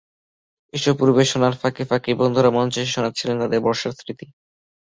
এসব 0.73 0.93
পরিবেশনার 1.01 1.55
ফাঁকে 1.61 1.83
ফাঁকেই 1.89 2.19
বন্ধুরা 2.21 2.49
মঞ্চে 2.51 2.79
এসে 2.81 2.93
শোনাচ্ছিলেন 2.95 3.35
তাদের 3.41 3.59
বর্ষার 3.65 3.93
স্মৃতি। 3.93 4.25